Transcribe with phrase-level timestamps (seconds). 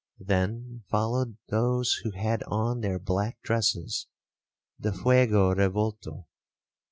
[0.25, 4.07] Then followed those who had on their black dresses
[4.79, 6.25] the fuego revolto.